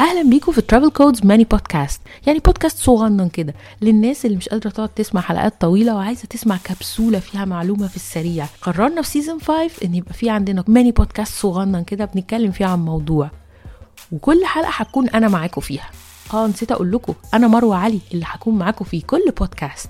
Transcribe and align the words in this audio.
أهلا 0.00 0.30
بيكم 0.30 0.52
في 0.52 0.60
Travel 0.60 0.90
Codes 0.90 1.24
mini 1.26 1.44
بودكاست 1.44 2.00
يعني 2.26 2.38
بودكاست 2.38 2.78
صغنن 2.78 3.28
كده 3.28 3.54
للناس 3.82 4.26
اللي 4.26 4.36
مش 4.36 4.48
قادرة 4.48 4.70
تقعد 4.70 4.88
تسمع 4.88 5.20
حلقات 5.20 5.60
طويلة 5.60 5.94
وعايزة 5.94 6.24
تسمع 6.30 6.56
كبسولة 6.64 7.18
فيها 7.18 7.44
معلومة 7.44 7.86
في 7.88 7.96
السريع. 7.96 8.46
قررنا 8.62 9.02
في 9.02 9.08
season 9.08 9.40
5 9.40 9.70
إن 9.84 9.94
يبقى 9.94 10.14
في 10.14 10.30
عندنا 10.30 10.64
ماني 10.68 10.92
بودكاست 10.92 11.32
صغنن 11.34 11.84
كده 11.84 12.04
بنتكلم 12.04 12.50
فيه 12.52 12.66
عن 12.66 12.84
موضوع. 12.84 13.30
وكل 14.12 14.44
حلقة 14.44 14.70
هتكون 14.72 15.08
أنا 15.08 15.28
معاكم 15.28 15.60
فيها. 15.60 15.90
آه 16.34 16.46
نسيت 16.46 16.72
أقول 16.72 16.92
لكم 16.92 17.14
أنا 17.34 17.48
مروة 17.48 17.76
علي 17.76 18.00
اللي 18.14 18.24
هكون 18.28 18.58
معاكم 18.58 18.84
في 18.84 19.00
كل 19.00 19.32
بودكاست 19.38 19.86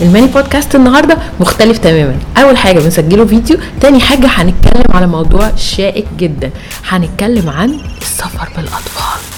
الماني 0.00 0.26
بودكاست 0.26 0.74
النهارده 0.74 1.18
مختلف 1.40 1.78
تماما. 1.78 2.18
أول 2.36 2.56
حاجة 2.56 2.78
بنسجله 2.78 3.24
فيديو 3.24 3.58
تاني 3.80 4.00
حاجة 4.00 4.26
هنتكلم 4.26 4.84
على 4.90 5.06
موضوع 5.06 5.56
شائك 5.56 6.06
جدا. 6.18 6.50
هنتكلم 6.88 7.48
عن 7.48 7.80
السفر 8.02 8.48
بالأطفال. 8.56 9.29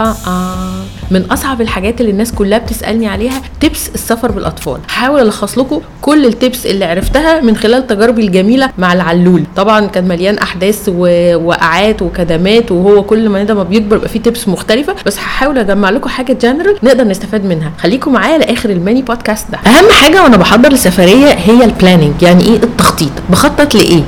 آه 0.00 0.14
آه. 0.26 0.84
من 1.10 1.22
أصعب 1.30 1.60
الحاجات 1.60 2.00
اللي 2.00 2.12
الناس 2.12 2.32
كلها 2.32 2.58
بتسألني 2.58 3.06
عليها 3.08 3.42
tips 3.60 3.90
السفر 3.94 4.30
بالأطفال. 4.32 4.78
هحاول 4.88 5.20
ألخص 5.20 5.58
لكم 5.58 5.80
كل 6.02 6.26
ال 6.26 6.34
tips 6.34 6.66
اللي 6.66 6.84
عرفتها 6.84 7.40
من 7.40 7.56
خلال 7.56 7.86
تجاربي 7.86 8.26
الجميلة 8.26 8.70
مع 8.78 8.92
العلول. 8.92 9.44
طبعا 9.56 9.86
كان 9.86 10.08
مليان 10.08 10.38
أحداث 10.38 10.88
ووقعات 10.88 12.02
وكدمات 12.02 12.72
وهو 12.72 13.02
كل 13.02 13.28
ما 13.28 13.44
ما 13.54 13.62
بيكبر 13.62 13.96
يبقى 13.96 14.08
فيه 14.08 14.20
tips 14.20 14.48
مختلفة 14.48 14.94
بس 15.06 15.18
هحاول 15.18 15.58
أجمع 15.58 15.90
لكم 15.90 16.08
حاجة 16.08 16.32
جنرال 16.32 16.76
نقدر 16.82 17.04
نستفاد 17.04 17.44
منها. 17.44 17.72
خليكم 17.78 18.12
معايا 18.12 18.38
لآخر 18.38 18.70
الماني 18.70 19.02
بودكاست 19.02 19.46
ده. 19.50 19.58
أهم 19.66 19.90
حاجة 19.90 20.22
وأنا 20.22 20.36
بحضر 20.36 20.72
السفرية 20.72 21.26
هي 21.26 21.64
ال 21.64 21.70
planning 21.70 22.22
يعني 22.22 22.44
إيه؟ 22.44 22.56
التخطيط. 22.62 23.12
بخطط 23.30 23.74
لإيه؟ 23.74 24.02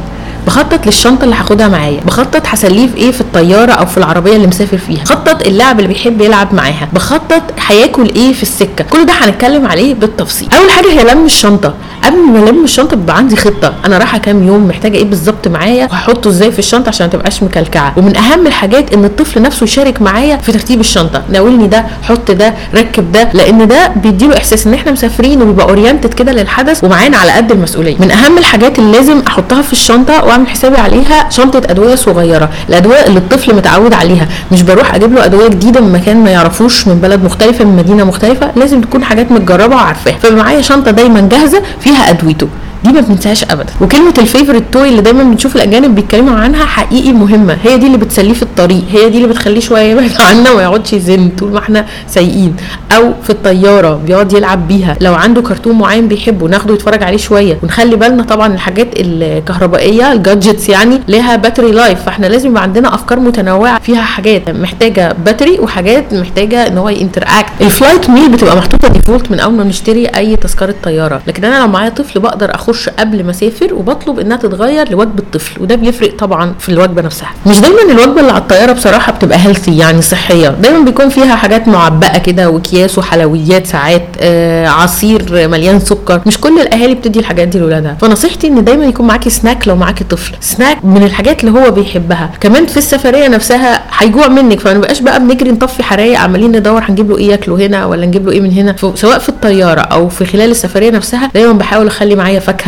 بخطط 0.46 0.86
للشنطة 0.86 1.24
اللي 1.24 1.34
هاخدها 1.36 1.68
معايا. 1.68 2.00
بخطط 2.00 2.42
هسليه 2.46 2.86
في 2.88 2.96
إيه؟ 2.96 3.10
في 3.12 3.20
الطيارة 3.20 3.72
أو 3.72 3.86
في 3.86 3.98
العربية 3.98 4.36
اللي 4.36 4.46
مسافر 4.46 4.78
فيها. 4.78 5.02
بخطط 5.04 5.46
اللعب 5.46 5.76
اللي 5.80 5.88
بيحب 5.88 6.20
يلعب 6.20 6.54
معاها. 6.54 6.88
بخطط 6.92 7.42
هياكل 7.66 8.08
إيه 8.16 8.32
في 8.32 8.42
السكة. 8.42 8.84
كل 8.90 9.06
ده 9.06 9.12
هنتكلم 9.12 9.66
عليه 9.66 9.94
بالتفصيل. 9.94 10.48
أول 10.60 10.70
حاجة 10.70 10.86
هي 10.86 11.04
لم 11.14 11.24
الشنطة. 11.24 11.74
قبل 12.04 12.16
ما 12.18 12.38
ألم 12.50 12.64
الشنطة 12.64 12.96
بيبقى 12.96 13.16
عندي 13.16 13.36
خطة. 13.36 13.74
أنا 13.86 13.98
رايحة 13.98 14.18
كام 14.18 14.42
يوم 14.46 14.68
محتاجة 14.68 14.96
إيه 14.96 15.04
بالظبط 15.04 15.48
معايا؟ 15.48 15.84
وهحطه 15.90 16.28
إزاي 16.30 16.52
في 16.52 16.58
الشنطة 16.58 16.88
عشان 16.88 17.06
ما 17.06 17.12
تبقاش 17.12 17.42
مكلكعة؟ 17.42 17.92
ومن 17.96 18.16
أهم 18.16 18.46
الحاجات 18.46 18.92
إن 18.94 19.04
الطفل 19.04 19.42
نفسه 19.42 19.64
يشارك 19.64 20.02
معايا 20.02 20.36
في 20.36 20.52
ترتيب 20.52 20.80
الشنطة. 20.80 21.22
ناولني 21.30 21.66
ده 21.66 21.84
حط 22.02 22.30
ده 22.30 22.54
ركب 22.74 23.12
ده 23.12 23.28
لأن 23.32 23.68
ده 23.68 23.88
بيديله 23.96 24.36
إحساس 24.36 24.66
إن 24.66 24.74
إحنا 24.74 24.92
مسافرين 24.92 25.42
وبيبقى 25.42 25.68
اورينتد 25.68 26.14
كده 26.14 26.32
للحدث 26.32 26.84
ومعانا 26.84 27.16
على 27.16 27.30
قد 27.32 27.52
المسؤولية. 27.52 27.96
من 27.98 28.10
أهم 28.10 28.38
الحاجات 28.38 28.78
اللي 28.78 28.92
لازم 28.92 29.22
أحطها 29.26 29.62
في 29.62 29.72
الشنطة 29.72 30.24
وأعمل 30.24 30.48
حسابي 30.48 30.76
عليها 30.76 31.30
شنطة 31.30 31.62
أدوية 31.70 31.94
صغيرة. 31.94 32.50
الأدوية 32.68 33.06
اللي 33.06 33.18
الطفل 33.18 33.54
متعود 33.56 33.92
عليها. 33.92 34.28
مش 34.52 34.62
بروح 34.62 34.94
أجيب 34.94 35.14
له 35.14 35.24
أدوية 35.24 35.48
جديدة 35.48 35.80
من 35.80 35.92
مكان 35.92 36.24
ما 36.24 36.30
يعرفوش 36.30 36.88
من 36.88 36.94
بلد 36.94 37.24
مختلفة 37.24 37.64
من 37.64 37.76
مدينة 37.76 38.04
مختلفة. 38.04 38.50
لازم 38.56 38.80
تكون 38.80 39.04
حاجات 39.04 39.32
متجربة 39.32 39.76
وعارفاها. 39.76 40.18
فمعايا 40.22 40.60
شنطة 40.62 40.90
دايما 40.90 41.20
جاهزة 41.30 41.62
فيها 41.90 42.10
أدويته. 42.10 42.48
دي 42.84 42.92
ما 42.92 43.00
بننساهاش 43.00 43.44
ابدا. 43.44 43.72
وكلمة 43.80 44.14
ال 44.18 44.23
favorite 44.23 44.62
toy 44.72 44.88
اللي 44.88 45.02
دايما 45.02 45.22
بنشوف 45.22 45.56
الأجانب 45.56 45.94
بيتكلموا 45.94 46.34
عنها 46.34 46.64
حقيقي 46.64 47.12
مهمة. 47.12 47.56
هي 47.64 47.78
دي 47.78 47.86
اللي 47.86 47.98
بتسليه 47.98 48.32
في 48.32 48.42
الطريق. 48.42 48.82
هي 48.92 49.10
دي 49.10 49.16
اللي 49.16 49.28
بتخليه 49.28 49.60
شوية 49.60 49.82
يبعد 49.82 50.10
عنا 50.30 50.50
وما 50.50 50.62
يقعدش 50.62 50.92
يزن 50.92 51.28
طول 51.38 51.52
ما 51.52 51.58
إحنا 51.58 51.86
سايقين. 52.08 52.56
أو 52.96 53.12
في 53.22 53.30
الطيارة 53.30 53.94
بيقعد 54.06 54.32
يلعب 54.32 54.68
بيها. 54.68 54.96
لو 55.00 55.14
عنده 55.14 55.42
كرتون 55.42 55.78
معين 55.78 56.08
بيحبه 56.08 56.46
ناخده 56.46 56.74
يتفرج 56.74 57.02
عليه 57.02 57.16
شوية. 57.16 57.58
ونخلي 57.62 57.96
بالنا 57.96 58.22
طبعا 58.22 58.54
الحاجات 58.54 58.88
الكهربائية 58.96 60.12
ال 60.12 60.19
gadgets 60.19 60.68
يعني 60.68 61.00
ليها 61.08 61.36
battery 61.36 61.72
life 61.72 62.02
فاحنا 62.02 62.26
لازم 62.26 62.50
يبقى 62.50 62.62
عندنا 62.62 62.94
أفكار 62.94 63.20
متنوعة 63.20 63.80
فيها 63.80 64.02
حاجات 64.02 64.50
محتاجة 64.50 65.16
battery 65.26 65.58
وحاجات 65.58 66.14
محتاجة 66.14 66.66
إن 66.66 66.78
هو 66.78 66.88
ي 66.88 66.95
interact 66.95 67.50
ال 67.60 67.68
flight 67.68 68.10
meal 68.10 68.28
بتبقى 68.32 68.56
محطوطة 68.56 68.88
default 68.88 69.30
من 69.30 69.40
أول 69.40 69.54
ما 69.54 69.62
بنشتري 69.62 70.06
أي 70.06 70.36
تذكرة 70.36 70.74
طيارة. 70.82 71.22
لكن 71.26 71.44
أنا 71.44 71.60
لو 71.60 71.68
معايا 71.68 71.88
طفل 71.88 72.20
بقدر 72.20 72.54
اخش 72.70 72.88
قبل 72.88 73.24
ما 73.24 73.30
أسافر 73.30 73.74
وبطلب 73.74 74.18
إنها 74.18 74.36
تتغير 74.36 74.90
لوجبة 74.90 75.18
الطفل 75.18 75.62
وده 75.62 75.74
بيفرق 75.74 76.16
طبعا 76.18 76.54
في 76.58 76.68
الوجبة 76.68 77.02
نفسها. 77.02 77.30
مش 77.46 77.60
دايما 77.60 77.82
الوجبة 77.82 78.20
اللي 78.20 78.32
على 78.32 78.40
الطيارة 78.42 78.72
بصراحة 78.72 79.12
بتبقى 79.12 79.38
healthy 79.46 79.76
يعني 79.78 80.02
صحية. 80.02 80.48
دايما 80.48 80.84
بيكون 80.84 81.08
فيها 81.08 81.36
حاجات 81.36 81.68
معبأه 81.68 82.18
كده 82.18 82.50
وأكياس 82.50 82.98
وحلويات 82.98 83.66
ساعات 83.66 84.02
آه 84.20 84.68
عصير 84.68 85.48
مليان 85.48 85.80
سكر. 85.80 86.20
مش 86.26 86.38
كل 86.40 86.58
الأهالي 86.60 86.94
بتدي 86.94 87.18
الحاجات 87.18 87.48
دي 87.48 87.58
لاولادها 87.58 87.96
فنصيحتي 88.00 88.46
إن 88.46 88.64
دايما 88.64 88.84
يكون 88.84 89.06
معاكي 89.06 89.30
سناك 89.30 89.68
لو 89.68 89.76
معاكي 89.76 90.04
طفل. 90.04 90.32
سناك 90.40 90.84
من 90.84 91.02
الحاجات 91.02 91.44
اللي 91.44 91.60
هو 91.60 91.70
بيحبها. 91.70 92.30
كمان 92.40 92.66
في 92.66 92.76
السفرية 92.76 93.28
نفسها 93.28 93.82
هيجوع 93.98 94.28
منك 94.28 94.60
فما 94.60 94.72
نبقاش 94.74 95.00
بقى 95.00 95.20
بنجري 95.20 95.50
نطفي 95.50 95.82
حرايق 95.82 96.18
عمالين 96.20 96.56
ندور 96.56 96.82
هنجيب 96.88 97.10
له 97.10 97.18
إيه 97.18 97.28
ياكله 97.30 97.56
هنا 97.66 97.86
ولا 97.86 98.06
نجيب 98.06 98.26
له 98.26 98.32
إيه 98.32 98.40
من 98.40 98.52
هنا. 98.52 98.76
سواء 98.94 99.18
في 99.18 99.28
الطيارة 99.28 99.80
أو 99.80 100.08
في 100.08 100.24
خلال 100.24 100.50
السفرية 100.50 100.90
نفسها 100.90 101.30
دايما 101.34 101.52
بحاول 101.52 101.86
أخلي 101.86 102.14
معايا 102.14 102.40
فاكهة 102.40 102.59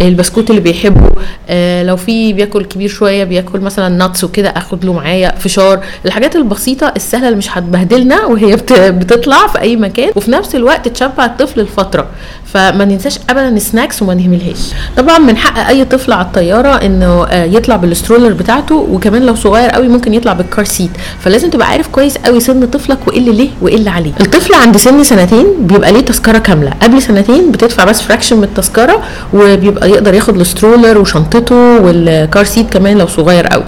البسكوت 0.00 0.50
اللي 0.50 0.60
بيحبه 0.60 1.10
آه 1.48 1.82
لو 1.82 1.96
في 1.96 2.32
بياكل 2.32 2.64
كبير 2.64 2.88
شوية 2.88 3.24
بياكل 3.24 3.60
مثلا 3.60 3.88
ناتس 3.88 4.24
وكده 4.24 4.48
أخد 4.48 4.84
له 4.84 4.92
معايا 4.92 5.34
فشار. 5.38 5.80
الحاجات 6.06 6.36
البسيطة 6.36 6.92
السهلة 6.96 7.26
اللي 7.26 7.38
مش 7.38 7.58
هتبهدلنا 7.58 8.24
وهي 8.30 8.56
بتطلع 8.72 9.46
في 9.46 9.60
أي 9.60 9.76
مكان. 9.76 10.10
وفي 10.16 10.30
نفس 10.30 10.54
الوقت 10.54 10.88
تشبع 10.88 11.24
الطفل 11.24 11.60
لفترة. 11.60 12.06
فما 12.44 12.84
ننساش 12.84 13.18
ابدا 13.30 13.48
ال 13.48 13.56
snacks 13.56 14.02
وما 14.02 14.14
نهملهاش. 14.14 14.58
طبعا 14.96 15.18
من 15.18 15.36
حق 15.36 15.68
أي 15.68 15.84
طفل 15.84 16.12
على 16.12 16.26
الطيارة 16.26 16.68
إنه 16.68 17.24
آه 17.24 17.44
يطلع 17.44 17.76
بال 17.76 17.87
stroller 17.87 18.32
بتاعته. 18.32 18.74
وكمان 18.74 19.26
لو 19.26 19.34
صغير 19.34 19.70
قوي 19.70 19.88
ممكن 19.88 20.14
يطلع 20.14 20.32
بال 20.32 20.45
car 20.45 20.64
seat 20.64 20.90
فلازم 21.20 21.50
تبقى 21.50 21.68
عارف 21.68 21.88
كويس 21.88 22.18
قوي 22.18 22.40
سن 22.40 22.66
طفلك 22.66 22.98
وإيه 23.06 23.18
اللي 23.18 23.32
ليه 23.32 23.50
وإيه 23.60 23.74
اللي 23.74 23.90
عليه. 23.90 24.12
الطفل 24.20 24.54
عند 24.54 24.76
سن 24.76 25.04
سنتين 25.04 25.46
بيبقى 25.60 25.92
ليه 25.92 26.00
تذكرة 26.00 26.38
كاملة. 26.38 26.72
قبل 26.82 27.02
سنتين 27.02 27.52
بتدفع 27.52 27.84
بس 27.84 28.02
fraction 28.02 28.36
من 28.36 28.44
التذكرة 28.44 29.02
وبيبقى 29.36 29.90
يقدر 29.90 30.14
ياخد 30.14 30.40
ال 30.40 30.46
stroller 30.46 30.98
وشنطته 30.98 31.80
وال 31.80 32.06
car 32.06 32.44
seat 32.44 32.70
كمان 32.70 32.98
لو 32.98 33.06
صغير 33.06 33.46
قوي. 33.46 33.64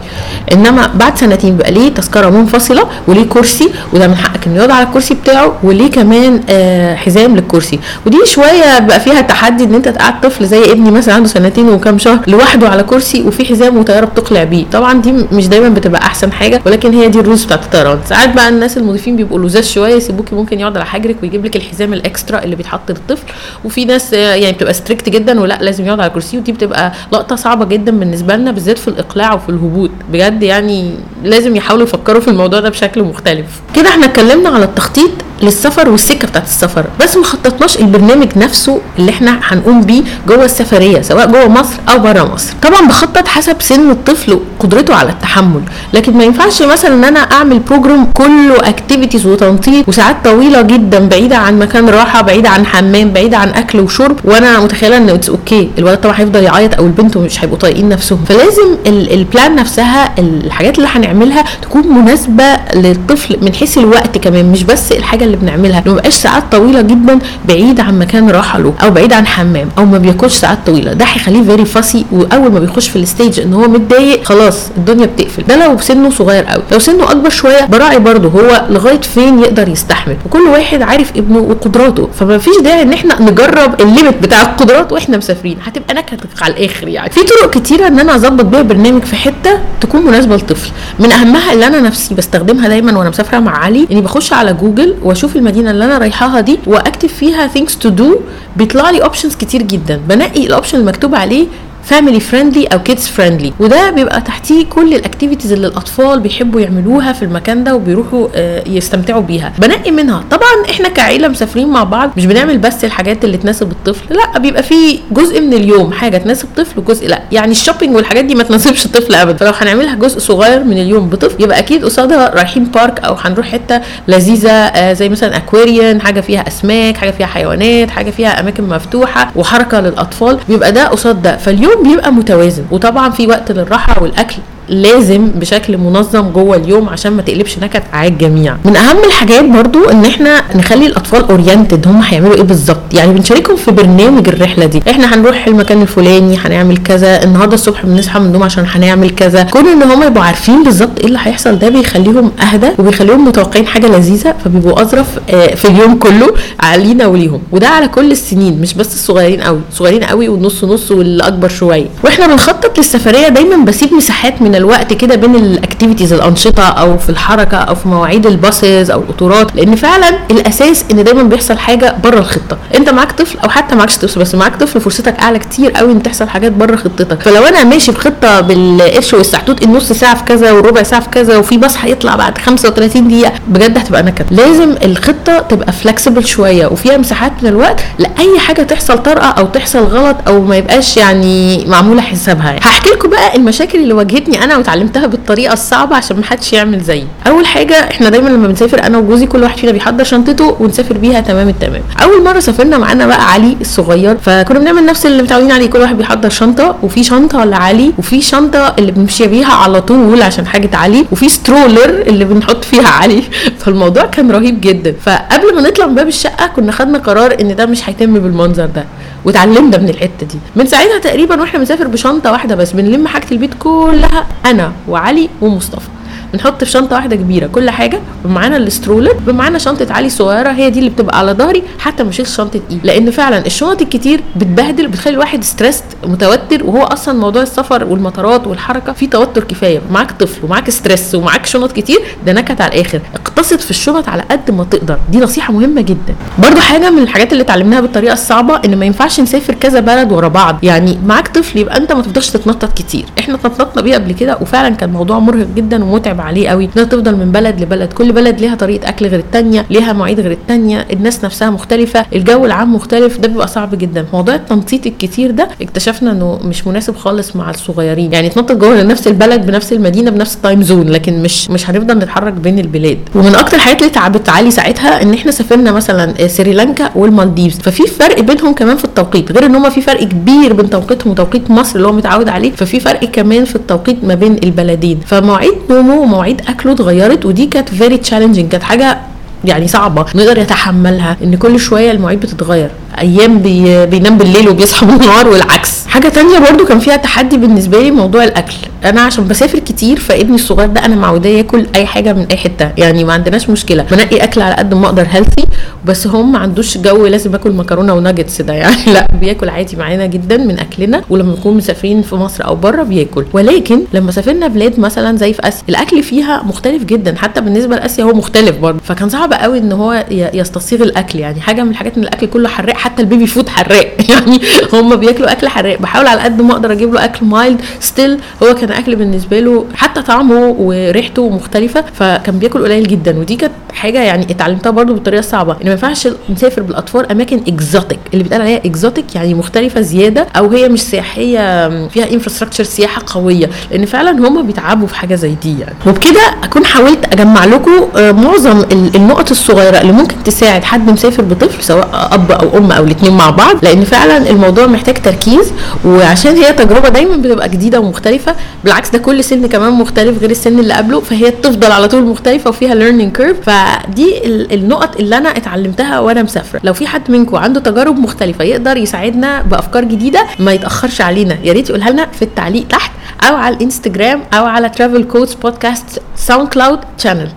انما 0.52 0.90
بعد 0.94 1.18
سنتين 1.18 1.56
بيبقى 1.56 1.70
ليه 1.72 1.88
تذكرة 1.88 2.30
منفصلة 2.30 2.84
وليه 3.06 3.24
كرسي 3.24 3.70
وده 3.92 4.08
من 4.08 4.14
حقك 4.16 4.46
إنه 4.46 4.56
يقعد 4.56 4.70
على 4.70 4.86
الكرسي 4.86 5.14
بتاعه 5.14 5.58
وليه 5.62 5.90
كمان 5.90 6.40
آه 6.50 6.94
حزام 6.94 7.36
للكرسي. 7.36 7.78
ودي 8.06 8.18
شوية 8.24 8.78
بقى 8.78 9.00
فيها 9.00 9.20
تحدي 9.20 9.64
إن 9.64 9.74
أنت 9.74 9.88
تقعد 9.88 10.20
طفل 10.20 10.46
زي 10.46 10.72
ابني 10.72 10.90
مثلا 10.90 11.14
عنده 11.14 11.28
سنتين 11.28 11.68
وكام 11.68 11.98
شهر 11.98 12.18
لوحده 12.26 12.68
على 12.68 12.82
كرسي 12.82 13.22
وفي 13.22 13.44
حزام 13.44 13.76
وطيارة 13.76 14.04
بتقلع 14.04 14.44
بيه. 14.44 14.64
طبعا 14.72 15.00
دي 15.00 15.12
مش 15.12 15.48
دايما 15.48 15.68
بتبقى 15.68 16.00
أحسن 16.00 16.32
حاجة 16.32 16.62
ولكن 16.66 16.94
هي 16.94 17.08
دي 17.08 17.20
ال 17.20 17.24
rules 17.24 17.44
بتاعت 17.44 17.62
الطيران. 17.64 17.98
ساعات 18.08 18.34
بقى 18.34 18.48
الناس 18.48 18.76
المضيفين 18.78 19.16
بيبقوا 19.16 19.38
لزاز 19.38 19.68
شوية 19.70 19.94
يسيبوكي 19.94 20.34
ممكن 20.34 20.60
يقعد 20.60 20.76
على 20.76 20.86
حجرك 20.86 21.16
ويجيب 21.22 21.44
لك 21.44 21.56
الحزام 21.56 21.92
ال 21.92 22.01
extra 22.01 22.44
اللي 22.44 22.56
بيتحط 22.56 22.90
للطفل. 22.90 23.24
وفي 23.64 23.84
ناس 23.84 24.12
يعني 24.12 24.52
بتبقى 24.52 24.74
strict 24.74 25.08
جدا 25.08 25.40
ولا 25.40 25.57
لازم 25.62 25.84
يقعد 25.86 26.00
على 26.00 26.08
الكرسي 26.08 26.38
ودي 26.38 26.52
بتبقى 26.52 26.92
لقطة 27.12 27.36
صعبة 27.36 27.64
جدا 27.64 27.92
بالنسبة 27.98 28.36
لنا 28.36 28.50
بالذات 28.52 28.78
في 28.78 28.88
الإقلاع 28.88 29.34
وفي 29.34 29.48
الهبوط. 29.48 29.91
بجد 30.12 30.42
يعني 30.42 30.94
لازم 31.24 31.56
يحاولوا 31.56 31.84
يفكروا 31.84 32.20
في 32.20 32.28
الموضوع 32.28 32.60
ده 32.60 32.69
بشكل 32.69 33.02
مختلف. 33.02 33.46
كده 33.74 33.88
إحنا 33.88 34.06
اتكلمنا 34.06 34.48
على 34.48 34.64
التخطيط. 34.64 35.10
للسفر 35.43 35.88
والسكة 35.88 36.28
بتاعت 36.28 36.47
السفر. 36.47 36.84
بس 37.00 37.16
ما 37.16 37.25
خططناش 37.25 37.76
البرنامج 37.78 38.28
نفسه 38.38 38.81
اللي 38.99 39.10
إحنا 39.10 39.41
هنقوم 39.43 39.81
بيه 39.82 40.03
جوه 40.28 40.44
السفرية 40.44 41.03
سواء 41.03 41.26
جوه 41.31 41.49
مصر 41.49 41.75
أو 41.88 41.99
بره 41.99 42.25
مصر. 42.34 42.53
طبعا 42.62 42.88
بخطط 42.88 43.28
حسب 43.28 43.56
سن 43.60 43.91
الطفل 43.91 44.38
وقدرته 44.60 44.94
على 44.94 45.10
التحمل. 45.10 45.60
لكن 45.94 46.16
ما 46.16 46.25
ينفعش 46.25 46.62
مثلا 46.62 46.94
إن 46.94 47.04
أنا 47.04 47.21
أعمل 47.21 47.59
program 47.58 48.06
كله 48.15 48.69
activities 48.69 49.26
وتنطيط 49.26 49.88
وساعات 49.88 50.16
طويلة 50.25 50.62
جدا 50.62 51.09
بعيدة 51.09 51.37
عن 51.37 51.59
مكان 51.59 51.88
راحة 51.88 52.22
بعيدة 52.22 52.49
عن 52.49 52.66
حمام 52.66 53.10
بعيدة 53.10 53.37
عن 53.37 53.49
أكل 53.49 53.81
وشرب. 53.81 54.17
وأنا 54.25 54.61
متخيلة 54.61 54.96
إن 54.96 55.08
it's 55.08 55.28
okay 55.28 55.70
الولد 55.79 55.99
طبعا 55.99 56.14
هيفضل 56.20 56.43
يعيط 56.43 56.75
أو 56.75 56.87
البنت 56.87 57.17
مش 57.17 57.44
هيبقوا 57.44 57.58
طايقين 57.58 57.88
نفسهم. 57.88 58.25
فلازم 58.29 58.76
ال 58.87 59.00
plan 59.00 59.56
نفسها 59.56 60.14
الحاجات 60.19 60.79
اللي 60.79 60.88
هنعملها 60.93 61.44
تكون 61.62 61.87
مناسبة 61.88 62.44
للطفل 62.75 63.37
من 63.43 63.55
حيث 63.55 63.79
الوقت 63.79 64.19
كمان 64.19 64.52
مش 64.52 64.62
بس 64.62 64.93
الحاجة 64.93 65.25
اللي 65.28 65.36
بنعملها. 65.36 65.82
ما 65.86 65.94
بقاش 65.94 66.12
ساعات 66.12 66.42
طويلة 66.52 66.80
جدا 66.80 67.19
بعيد 67.48 67.80
عن 67.80 67.98
مكان 67.98 68.30
راحة 68.30 68.58
له 68.58 68.75
أو 68.82 68.90
بعيد 68.90 69.12
عن 69.12 69.26
حمام 69.26 69.69
أو 69.78 69.84
ما 69.84 69.98
بياكلش 69.98 70.34
ساعات 70.34 70.58
طويلة. 70.66 70.92
ده 70.92 71.04
هيخليه 71.04 71.42
very 71.43 71.64
fussy 71.64 72.06
وأول 72.12 72.52
ما 72.52 72.58
بيخش 72.60 72.88
في 72.88 72.96
ال 72.96 73.04
stage 73.04 73.40
إن 73.40 73.52
هو 73.54 73.69
متضايق 73.69 74.25
خلاص 74.25 74.70
الدنيا 74.76 75.06
بتقفل. 75.06 75.42
ده 75.48 75.66
لو 75.66 75.78
سنه 75.80 76.10
صغير 76.10 76.44
قوي. 76.44 76.62
لو 76.72 76.78
سنه 76.78 77.10
أكبر 77.10 77.30
شوية 77.30 77.64
براعي 77.64 77.98
برضه 77.98 78.28
هو 78.28 78.62
لغاية 78.70 79.00
فين 79.00 79.38
يقدر 79.38 79.69
يستحمل. 79.69 80.16
وكل 80.26 80.42
واحد 80.42 80.82
عارف 80.82 81.12
ابنه 81.16 81.38
وقدراته. 81.38 82.08
فما 82.20 82.38
فيش 82.38 82.54
داعي 82.62 82.82
إن 82.82 82.92
إحنا 82.92 83.22
نجرب 83.22 83.81
ال 83.81 83.88
limit 83.88 84.22
بتاع 84.22 84.42
القدرات 84.42 84.92
وإحنا 84.92 85.16
مسافرين. 85.16 85.58
هتبقى 85.66 85.94
نكد 85.94 86.19
على 86.42 86.54
الآخر 86.54 86.88
يعني. 86.88 87.10
في 87.10 87.20
طرق 87.22 87.50
كتيرة 87.50 87.86
إن 87.86 87.98
أنا 87.98 88.14
أظبط 88.14 88.44
بيها 88.44 88.62
برنامج 88.62 89.02
في 89.02 89.16
حتة 89.16 89.58
تكون 89.81 90.04
مناسبة 90.06 90.34
للطفل 90.36 90.70
من 90.98 91.12
أهمها 91.12 91.52
اللي 91.52 91.66
أنا 91.66 91.81
نفسي 91.81 92.14
بستخدمها 92.14 92.69
دايما 92.69 92.98
وأنا 92.98 93.10
مسافرة 93.10 93.38
مع 93.38 93.58
علي 93.58 93.86
إني 93.92 94.00
بخش 94.00 94.32
على 94.32 94.52
جوجل 94.52 94.94
واشوف 95.19 95.37
المدينة 95.37 95.70
اللي 95.70 95.85
أنا 95.85 95.99
رايحاها 95.99 96.41
دي 96.41 96.59
وأكتب 96.67 97.09
فيها 97.09 97.49
things 97.49 97.70
to 97.85 97.88
do 98.00 98.17
بيطلع 98.56 98.91
لي 98.91 99.03
options 99.02 99.34
كتير 99.37 99.62
جدا. 99.62 100.00
بنقي 100.09 100.47
ال 100.46 100.51
option 100.51 100.78
المكتوب 100.79 101.15
عليه 101.15 101.47
family 101.84 102.20
friendly 102.20 102.66
أو 102.66 102.82
kids 102.82 103.06
friendly 103.06 103.52
وده 103.60 103.90
بيبقى 103.90 104.20
تحتيه 104.20 104.64
كل 104.64 104.94
ال 104.94 105.00
activities 105.00 105.52
اللي 105.52 105.66
الأطفال 105.66 106.20
بيحبوا 106.20 106.60
يعملوها 106.60 107.12
في 107.12 107.25
المكان 107.25 107.64
ده 107.64 107.75
وبيروحوا 107.75 108.28
آه، 108.34 108.64
يستمتعوا 108.69 109.22
بيها. 109.22 109.52
بنقي 109.58 109.90
منها. 109.90 110.25
طبعا 110.30 110.48
إحنا 110.70 110.88
كعيلة 110.88 111.28
مسافرين 111.28 111.69
مع 111.69 111.82
بعض 111.84 112.10
مش 112.16 112.26
بنعمل 112.26 112.58
بس 112.58 112.84
الحاجات 112.84 113.25
اللي 113.25 113.36
تناسب 113.36 113.70
الطفل 113.72 114.14
لا 114.14 114.38
بيبقى 114.38 114.62
في 114.62 114.98
جزء 115.10 115.40
من 115.40 115.52
اليوم 115.52 115.92
حاجة 115.92 116.16
تناسب 116.19 116.48
طفل 116.56 116.80
وجزء 116.80 117.08
لا. 117.08 117.22
يعني 117.32 117.50
ال 117.50 117.56
shopping 117.56 117.96
والحاجات 117.96 118.24
دي 118.24 118.34
ما 118.34 118.42
تناسبش 118.42 118.86
الطفل 118.86 119.14
ابدا. 119.14 119.36
فلو 119.36 119.52
هنعملها 119.58 119.94
جزء 119.94 120.19
صغير 120.19 120.64
من 120.64 120.78
اليوم 120.78 121.08
بطفل 121.08 121.42
يبقى 121.42 121.58
أكيد 121.58 121.84
قصادها 121.84 122.31
رايحين 122.34 122.64
park 122.64 123.00
أو 123.04 123.14
هنروح 123.14 123.46
حتة 123.48 123.81
لذيذة 124.08 124.50
آه، 124.52 124.92
زي 124.92 125.08
مثلا 125.08 125.36
اكواريان 125.36 126.00
حاجة 126.00 126.20
فيها 126.20 126.48
أسماك 126.48 126.96
حاجة 126.96 127.10
فيها 127.10 127.26
حيوانات 127.26 127.90
حاجة 127.90 128.10
فيها 128.10 128.40
أماكن 128.40 128.64
مفتوحة 128.69 129.32
وحركة 129.36 129.81
للأطفال. 129.81 130.38
بيبقى 130.48 130.72
ده 130.72 130.88
قصاد 130.88 131.22
ده. 131.22 131.36
فاليوم 131.36 131.68
بيبقى 131.82 132.12
متوازن. 132.12 132.65
وطبعا 132.70 133.11
في 133.11 133.26
وقت 133.26 133.53
للراحة 133.53 134.03
والأكل. 134.03 134.37
لازم 134.69 135.26
بشكل 135.26 135.79
منظم 135.79 136.31
جوه 136.31 136.56
اليوم 136.56 136.88
عشان 136.88 137.12
ما 137.12 137.23
تقلبش 137.23 137.59
نكد 137.59 137.82
على 137.93 138.09
الجميع. 138.09 138.56
من 138.65 138.76
أهم 138.76 138.97
الحاجات 139.06 139.44
برضو 139.44 139.85
إن 139.85 140.05
إحنا 140.05 140.43
نخلي 140.55 140.87
الأطفال 140.87 141.29
oriented 141.31 141.88
هم 141.88 142.00
هيعملوا 142.03 142.35
إيه 142.35 142.43
بالظبط؟ 142.43 142.94
يعني 142.94 143.12
بنشاركهم 143.12 143.56
في 143.56 143.70
برنامج 143.70 144.29
الرحلة 144.29 144.67
دي. 144.67 144.82
إحنا 144.91 145.15
هنروح 145.15 145.47
المكان 145.47 145.82
الفلاني 145.82 146.37
هنعمل 146.38 146.76
كذا. 146.76 147.23
النهارده 147.25 147.55
الصبح 147.55 147.87
بنصحى 147.87 148.19
من 148.19 148.26
النوم 148.26 148.43
عشان 148.43 148.65
هنعمل 148.69 149.11
كذا. 149.11 149.43
كون 149.43 149.67
إن 149.67 149.82
هم 149.82 150.03
يبقوا 150.03 150.25
عارفين 150.25 150.65
بالظبط 150.65 150.99
إيه 151.00 151.06
اللي 151.06 151.19
هيحصل 151.23 151.59
ده 151.59 151.69
بيخليهم 151.69 152.32
أهدى 152.53 152.69
وبيخليهم 152.79 153.25
متوقعين 153.29 153.67
حاجة 153.67 153.87
لذيذة 153.87 154.35
فبيبقوا 154.44 154.82
أظرف 154.82 155.06
آه، 155.31 155.55
في 155.55 155.65
اليوم 155.65 155.94
كله 155.99 156.35
علينا 156.61 157.06
وليهم. 157.06 157.41
وده 157.53 157.69
على 157.69 157.88
كل 157.88 158.11
السنين 158.12 158.61
مش 158.61 158.75
بس 158.75 158.94
الصغيرين 158.94 159.41
قوي 159.41 159.61
صغيرين 159.73 160.05
قوي 160.05 160.29
والنص 160.29 160.65
نص 160.65 160.91
واللي 160.91 161.26
اكبر 161.26 161.49
شوية. 161.49 161.87
وإحنا 162.05 162.26
بنخطط 162.26 162.79
للسفرية 162.79 163.29
دايما 163.29 163.65
بسيب 163.65 163.94
مساحات 163.94 164.43
من 164.43 164.55
الوقت 164.58 164.93
كده 164.93 165.14
بين 165.14 165.34
ال 165.34 165.42
activities 165.42 166.12
الأنشطة 166.12 166.62
أو 166.62 166.99
في 166.99 167.08
الحركة 167.10 167.56
أو 167.56 167.75
في 167.75 167.88
مواعيد 167.88 168.26
ال 168.26 168.37
buses 168.37 168.90
أو 168.90 169.00
القطارات 169.00 169.56
لأن 169.56 169.76
فعلا 169.76 170.19
الأساس 170.31 170.84
إن 170.93 171.05
دايما 171.05 171.22
بيحصل 171.22 171.58
حاجة 171.58 171.94
بره 172.05 172.19
الخطة. 172.19 172.58
أنت 172.75 172.88
معاك 172.90 173.12
طفل 173.12 173.38
أو 173.38 173.49
حتى 173.49 173.75
معكش 173.76 173.99
طفل 173.99 174.20
بس 174.20 174.34
معاك 174.34 174.56
طفل 174.56 174.81
فرصتك 174.81 175.20
أعلى 175.20 175.38
كتير 175.38 175.70
قوي 175.70 175.93
إن 175.93 176.02
تحصل 176.02 176.28
حاجات 176.28 176.52
بره 176.52 176.76
خطتك. 176.76 177.22
فلو 177.22 177.44
أنا 177.44 177.64
ماشي 177.64 177.93
بخطة 177.93 178.40
بالقرش 178.40 179.14
والسحتوت 179.14 179.62
النص 179.62 179.93
ساعة 179.93 180.14
في 180.16 180.25
كذا 180.25 180.52
والربع 180.52 180.82
ساعة 180.82 181.00
في 181.02 181.08
كذا 181.08 181.37
وفي 181.38 181.56
باص 181.56 181.76
هيطلع 181.78 182.16
بعد 182.16 182.38
35 182.38 183.08
دقيقة 183.08 183.32
بجد 183.49 183.78
هتبقى 183.78 184.02
نكد. 184.02 184.26
لازم 184.31 184.75
الخطة 184.84 185.38
تبقى 185.38 185.72
flexible 185.72 186.25
شوية 186.26 186.66
وفيها 186.66 186.96
مساحات 186.96 187.32
من 187.43 187.49
الوقت 187.49 187.81
لأي 187.99 188.38
حاجة 188.38 188.62
تحصل 188.62 188.99
طارئة 188.99 189.26
أو 189.26 189.46
تحصل 189.46 189.78
غلط 189.84 190.16
أو 190.26 190.40
ما 190.40 190.56
يبقاش 190.56 190.96
يعني 190.96 191.64
معمولة 191.69 192.02
حسابها 192.02 192.46
يعني. 192.46 192.60
هحكي 192.62 192.90
لكم 192.90 193.10
بقى 193.10 193.37
المشاكل 193.37 193.78
اللي 193.78 193.93
واجهتني 193.93 194.44
أنا 194.44 194.47
وتعلمتها 194.56 195.06
بالطريقة 195.06 195.52
الصعبة 195.52 195.96
عشان 195.96 196.16
ما 196.16 196.24
حدش 196.24 196.52
يعمل 196.52 196.80
زيي. 196.80 197.06
اول 197.26 197.46
حاجة 197.46 197.74
إحنا 197.74 198.08
دايما 198.08 198.28
لما 198.28 198.48
بنسافر 198.48 198.82
أنا 198.82 198.98
وجوزي 198.98 199.26
كل 199.26 199.42
واحد 199.42 199.58
فينا 199.58 199.72
بيحضر 199.72 200.04
شنطته 200.04 200.56
ونسافر 200.60 200.98
بيها 200.98 201.20
تمام 201.20 201.48
التمام. 201.48 201.82
اول 202.02 202.24
مرة 202.24 202.40
سافرنا 202.40 202.78
معانا 202.78 203.06
بقى 203.06 203.32
علي 203.32 203.56
الصغير 203.60 204.16
فكنا 204.16 204.58
بنعمل 204.58 204.86
نفس 204.86 205.06
اللي 205.06 205.22
متعودين 205.22 205.50
عليه 205.52 205.66
كل 205.70 205.78
واحد 205.78 205.96
بيحضر 205.98 206.28
شنطة 206.28 206.76
وفي 206.82 207.04
شنطة 207.04 207.44
لعلي 207.44 207.92
وفي 207.98 208.20
شنطة 208.20 208.74
اللي 208.78 208.92
بنمشي 208.92 209.26
بيها 209.26 209.52
على 209.52 209.80
طول 209.80 210.22
عشان 210.22 210.46
حاجة 210.46 210.76
علي 210.76 211.06
وفي 211.12 211.28
سترولر 211.28 212.02
اللي 212.06 212.24
بنحط 212.24 212.64
فيها 212.64 212.88
علي. 212.88 213.22
فالموضوع 213.60 214.04
كان 214.06 214.30
رهيب 214.30 214.60
جدا. 214.60 214.94
فقبل 215.04 215.54
ما 215.54 215.60
نطلع 215.60 215.86
من 215.86 215.94
باب 215.94 216.08
الشقة 216.08 216.46
كنا 216.46 216.72
خدنا 216.72 216.98
قرار 216.98 217.36
إن 217.40 217.56
ده 217.56 217.66
مش 217.66 217.88
هيتم 217.88 218.14
بالمنظر 218.14 218.66
ده. 218.66 218.84
واتعلمنا 219.28 219.78
من 219.78 219.88
الحتة 219.88 220.26
دي. 220.26 220.38
من 220.56 220.66
ساعتها 220.66 220.98
تقريبا 220.98 221.40
وإحنا 221.40 221.58
بنسافر 221.58 221.86
بشنطة 221.86 222.32
واحدة 222.32 222.54
بس 222.54 222.72
بنلم 222.72 223.08
حاجة 223.08 223.26
البيت 223.32 223.54
كلها 223.58 224.26
أنا 224.46 224.72
وعلي 224.88 225.28
ومصطفى. 225.40 225.88
بنحط 226.32 226.64
في 226.64 226.70
شنطة 226.70 226.96
واحدة 226.96 227.16
كبيرة. 227.16 227.46
كل 227.46 227.70
حاجة 227.70 228.00
ومعانا 228.25 228.56
ال 228.56 228.63
stroller 228.63 229.16
ومعانا 229.28 229.58
شنطة 229.58 229.92
علي 229.92 230.08
صغيرة 230.08 230.50
هي 230.50 230.70
دي 230.70 230.78
اللي 230.78 230.90
بتبقى 230.90 231.19
على 231.19 231.32
ظهري 231.32 231.62
حتى 231.78 232.02
مش 232.04 232.22
شنطة 232.25 232.60
ايد 232.70 232.80
لأن 232.84 233.10
فعلا 233.10 233.46
الشنط 233.46 233.82
الكتير 233.82 234.20
بتبهدل 234.36 234.86
بتخلي 234.88 235.14
الواحد 235.14 235.44
stressed 235.44 235.84
متوتر 236.06 236.64
وهو 236.64 236.82
أصلا 236.82 237.19
موضوع 237.19 237.42
السفر 237.42 237.84
والمطارات 237.84 238.46
والحركة 238.46 238.92
فيه 238.92 239.10
توتر 239.10 239.44
كفاية. 239.44 239.80
معاك 239.92 240.12
طفل 240.12 240.44
ومعاك 240.44 240.70
stress 240.70 241.14
ومعاك 241.14 241.46
شنط 241.46 241.72
كتير 241.72 241.98
ده 242.26 242.32
نكد 242.32 242.60
على 242.60 242.74
الآخر. 242.74 243.00
اقتصد 243.14 243.58
في 243.58 243.70
الشنط 243.70 244.08
على 244.08 244.22
قد 244.31 244.50
ما 244.50 244.64
تقدر. 244.64 244.98
دي 245.12 245.19
نصيحة 245.19 245.52
مهمة 245.52 245.81
جدا. 245.81 246.14
برضو 246.38 246.60
حاجة 246.60 246.90
من 246.90 247.02
الحاجات 247.02 247.32
اللي 247.32 247.42
اتعلمناها 247.42 247.81
بالطريقة 247.81 248.12
الصعبة 248.12 248.60
إن 248.64 248.76
ما 248.76 248.86
ينفعش 248.86 249.20
نسافر 249.20 249.54
كذا 249.54 249.81
بلد 249.81 250.12
ورا 250.12 250.28
بعض. 250.28 250.58
يعني 250.62 250.98
معاك 251.06 251.28
طفل 251.28 251.58
يبقى 251.58 251.76
أنت 251.76 251.92
ما 251.92 252.02
تفضلش 252.02 252.31
تتنطط 252.31 252.72
كتير. 252.72 253.04
إحنا 253.19 253.34
اتنططنا 253.34 253.82
بيه 253.82 253.94
قبل 253.94 254.12
كده 254.12 254.38
وفعلا 254.40 254.74
كان 254.74 254.90
موضوع 254.92 255.19
مرهق 255.19 255.46
جدا 255.56 255.84
ومتعب 255.84 256.18
عليه 256.20 256.49
قوي 256.49 256.69
إنها 256.76 256.85
تفضل 256.85 257.17
من 257.17 257.32
بلد 257.32 257.61
لبلد. 257.61 257.93
كل 257.93 258.12
بلد 258.12 258.41
ليها 258.41 258.55
طريقة 258.55 258.88
أكل 258.88 259.06
غير 259.06 259.20
التانية 259.20 259.67
ليها 259.70 259.93
مواعيد 259.93 260.20
غير 260.20 260.31
التانية 260.32 260.87
الناس 260.93 261.25
نفسها 261.25 261.50
مختلفة 261.50 262.06
الجو 262.12 262.47
العام 262.47 262.75
مختلف. 262.75 263.19
ده 263.19 263.29
بيبقى 263.29 263.49
صعب 263.49 263.79
جدا. 263.79 264.05
موضوع 264.12 264.35
التنطيط 264.35 264.87
الكتير 264.87 265.31
ده 265.31 265.49
اكتشفنا 265.62 266.11
إنه 266.12 266.38
مش 266.44 266.67
مناسب 266.67 266.97
خالص 266.97 267.37
مع 267.37 267.50
الصغيرين. 267.50 268.12
يعني 268.12 268.29
تنطط 268.29 268.53
جوه 268.56 268.82
نفس 268.82 269.06
البلد 269.06 269.47
بنفس 269.47 269.73
المدينة 269.73 270.11
بنفس 270.11 270.37
ال 270.37 270.42
time 270.42 270.62
zone 270.62 270.88
لكن 270.88 271.23
مش 271.23 271.50
مش 271.50 271.70
هنفضل 271.70 271.99
نتحرك 271.99 272.32
بين 272.32 272.59
البلاد. 272.59 272.99
ومن 273.15 273.35
أكتر 273.35 273.56
الحاجات 273.56 273.81
اللي 273.81 273.91
تعبت 273.93 274.29
علي 274.29 274.50
ساعتها 274.50 275.03
إن 275.03 275.15
إحنا 275.15 275.31
سافرنا 275.31 275.73
مثلا 275.73 276.26
سريلانكا 276.26 276.91
والمالديفز. 276.94 277.59
ففي 277.59 277.87
فرق 277.87 278.20
بينهم 278.20 278.53
كمان 278.55 278.76
في 278.76 278.85
التوقيت. 278.85 279.32
غير 279.32 279.47
إن 279.47 279.55
هم 279.55 279.70
في 279.70 279.81
فرق 279.81 280.05
كبير 280.05 280.53
بين 280.53 280.70
توقيتهم 280.70 281.12
وتوقيت 281.12 281.50
مصر 281.50 281.76
اللي 281.76 281.88
هو 281.88 281.93
متعود 281.93 282.29
عليه 282.29 282.53
ففي 282.53 282.81
فرق 282.81 283.05
كمان 283.05 283.44
في 283.44 283.56
التوقيت 283.56 284.05
ما 284.05 284.15
بين 284.15 284.37
البلدين. 284.44 285.00
فمواعيد 285.06 285.53
نومه 285.70 286.07
ومواعيد 286.08 286.40
أكله 286.49 286.72
اتغيرت 286.72 287.26
ودي 287.26 287.46
كانت 287.46 287.69
very 287.69 287.96
challenging 287.96 288.50
كانت 288.52 288.62
حاجة 288.64 288.99
يعني 289.44 289.69
صعبة 289.69 290.05
نقدر 290.14 290.38
يتحملها 290.38 291.17
إن 291.25 291.37
كل 291.37 291.61
شوية 291.61 291.90
المواعيد 291.90 292.20
بتتغير. 292.20 292.70
أيام 292.99 293.38
بي 293.38 293.87
بينام 293.87 294.19
بالليل 294.19 294.49
وبيصحى 294.49 294.87
بالنهار 294.87 295.29
والعكس. 295.29 295.87
حاجة 295.87 296.08
تانية 296.08 296.38
برضو 296.38 296.64
كان 296.64 296.79
فيها 296.79 296.96
تحدي 296.96 297.37
بالنسبة 297.37 297.82
لي 297.82 297.90
موضوع 297.90 298.25
الأكل. 298.25 298.55
أنا 298.85 299.00
عشان 299.00 299.29
بسافر 299.29 299.58
كتير 299.58 299.99
فابني 299.99 300.35
الصغير 300.35 300.69
ده 300.69 300.85
أنا 300.85 300.96
معوداه 300.96 301.31
ياكل 301.31 301.67
أي 301.75 301.87
حاجة 301.87 302.12
من 302.12 302.26
أي 302.31 302.37
حتة. 302.37 302.70
يعني 302.79 303.05
ما 303.05 303.12
عندناش 303.12 303.50
مشكلة. 303.50 303.82
بنقي 303.90 304.17
أكل 304.17 304.40
على 304.40 304.55
قد 304.55 304.75
ما 304.75 304.87
أقدر 304.87 305.06
healthy 305.10 305.44
بس 305.84 306.06
هم 306.06 306.32
ما 306.32 306.38
عندوش 306.38 306.79
جو 306.79 307.06
لازم 307.06 307.34
اكل 307.34 307.50
مكرونة 307.52 307.94
وناجتس 307.94 308.43
ده 308.43 308.52
يعني. 308.55 308.76
لا 308.94 309.06
بياكل 309.20 309.49
عادي 309.49 309.76
معانا 309.76 310.06
جدا 310.06 310.36
من 310.36 310.58
أكلنا 310.58 311.03
ولما 311.10 311.32
نكون 311.32 311.56
مسافرين 311.56 312.03
في 312.03 312.15
مصر 312.15 312.44
أو 312.44 312.55
بره 312.55 312.82
بياكل. 312.82 313.24
ولكن 313.32 313.81
لما 313.93 314.12
سافرنا 314.12 314.46
بلاد 314.46 314.81
مثلا 314.81 315.17
زي 315.17 315.32
في 315.32 315.48
آسيا 315.48 315.62
الأكل 315.69 316.03
فيها 316.03 316.43
مختلف 316.43 316.84
جدا. 316.84 317.15
حتى 317.19 317.41
بالنسبة 317.41 317.77
لآسيا 317.77 318.05
هو 318.05 318.12
مختلف 318.12 318.56
برضه 318.58 318.79
فكان 318.84 319.08
صعب 319.08 319.28
قوي 319.37 319.58
إن 319.58 319.73
هو 319.73 320.05
يستصيغ 320.11 320.82
الأكل. 320.82 321.19
يعني 321.19 321.41
حاجة 321.41 321.63
من 321.63 321.70
الحاجات 321.70 321.97
إن 321.97 322.03
الأكل 322.03 322.27
كله 322.27 322.49
حراق 322.49 322.77
حتى 322.77 323.03
ال 323.03 323.07
baby 323.07 323.27
food 323.27 323.48
حراق. 323.49 323.87
يعني 324.11 324.41
هم 324.73 324.97
بياكلوا 324.97 325.32
أكل 325.32 325.49
حراق. 325.49 325.79
بحاول 325.81 326.06
على 326.06 326.20
قد 326.20 326.43
ما 326.43 326.53
أقدر 326.53 326.73
أجيب 326.73 326.94
له 326.94 327.05
أكل 327.05 327.27
mild 327.27 327.60
still 327.81 328.19
هو 328.43 328.55
كان 328.55 328.73
أكل 328.73 328.97
بالنسبة 328.97 329.41
له 329.41 329.65
حتى 329.75 330.03
طعمه 330.03 330.55
وريحته 330.58 331.29
مختلفة 331.29 331.85
فكان 331.94 332.39
بياكل 332.39 332.65
قليل 332.65 332.89
جدا. 332.89 333.19
ودي 333.19 333.37
كانت 333.37 333.53
حاجة 333.73 334.03
يعني 334.03 334.23
اتعلمتها 334.31 334.70
برضو 334.70 334.94
بالطريقة 334.94 335.20
الصعبة. 335.20 335.53
إن 335.53 335.65
ما 335.67 335.70
ينفعش 335.70 336.08
نسافر 336.31 336.63
بالأطفال 336.63 337.11
أماكن 337.13 337.41
exotic 337.48 337.98
اللي 338.13 338.23
بيتقال 338.23 338.43
عليها 338.43 338.56
exotic 338.67 339.15
يعني 339.15 339.35
مختلفة 339.35 339.81
زيادة 339.81 340.27
أو 340.37 340.51
هي 340.51 340.69
مش 340.69 340.82
سياحية 340.82 341.69
فيها 341.89 342.13
infrastructure 342.12 342.65
سياحة 342.65 343.03
قوية. 343.06 343.51
لأن 343.70 343.87
فعلا 343.87 344.11
هم 344.29 344.47
بيتعبوا 344.47 344.87
في 344.87 344.94
حاجة 344.97 345.15
زي 345.15 345.35
دي 345.43 345.61
يعني. 345.61 345.75
وبكده 345.87 346.20
أكون 346.44 346.65
حاولت 346.67 347.13
أجمع 347.13 347.44
لكم 347.44 347.70
آه، 347.97 348.13
معظم 348.13 348.61
ال- 348.61 348.97
النقط 349.19 349.31
الصغيرة 349.31 349.81
اللي 349.81 349.93
ممكن 349.93 350.22
تساعد 350.25 350.65
حد 350.65 350.91
مسافر 350.91 351.22
بطفل 351.22 351.63
سواء 351.65 351.89
أب 352.13 352.32
أو 352.32 352.58
أم 352.58 352.72
أو 352.72 352.84
الاثنين 352.84 353.13
مع 353.17 353.31
بعض 353.31 353.56
لأن 353.65 353.84
فعلا 353.84 354.31
الموضوع 354.31 354.67
محتاج 354.67 355.03
تركيز 355.03 355.53
وعشان 355.84 356.37
هي 356.37 356.53
تجربة 356.53 356.89
دايما 356.89 357.17
بتبقى 357.17 357.48
جديدة 357.48 357.81
ومختلفة 357.81 358.34
بالعكس 358.65 358.91
ده 358.91 358.98
كل 358.98 359.25
سن 359.25 359.46
كمان 359.46 359.72
مختلف 359.72 360.19
غير 360.20 360.31
السن 360.31 360.58
اللي 360.58 360.75
قبله 360.75 361.01
فهي 361.01 361.31
تفضل 361.31 361.72
على 361.72 361.89
طول 361.89 362.03
مختلفة 362.05 362.51
وفيها 362.51 362.75
learning 362.74 363.17
curve 363.17 363.36
فدي 363.43 364.27
ال- 364.27 364.53
النقط 364.53 364.96
اللي 364.96 365.19
أنا 365.19 365.37
اتعلمتها 365.37 365.98
وأنا 366.01 366.22
مسافرة. 366.22 366.60
لو 366.65 366.72
في 366.72 366.87
حد 366.87 367.10
منكم 367.10 367.37
عنده 367.37 367.60
تجارب 367.60 367.98
مختلفة 367.98 368.44
يقدر 368.44 368.77
يساعدنا 368.77 369.43
بأفكار 369.43 369.84
جديدة 369.84 370.20
ما 370.39 370.53
يتأخرش 370.53 371.01
علينا. 371.01 371.37
يا 371.44 371.53
ريت 371.53 371.69
يقولها 371.70 371.91
لنا 371.91 372.06
في 372.13 372.22
التعليق 372.22 372.67
تحت 372.69 372.91
أو 373.29 373.37
على 373.37 373.55
الإنستجرام 373.56 374.20
أو 374.32 374.46
على 374.46 374.69
ترافل 374.69 375.05
كودز 375.05 375.34
بودكاست 375.34 376.03
ساوند 376.17 376.48
كلاود 376.48 376.79
channel 376.98 377.29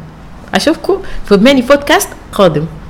أشوفكم 0.55 1.01
في 1.25 1.37
ماني 1.37 1.61
بودكاست 1.61 2.09
قادم. 2.33 2.65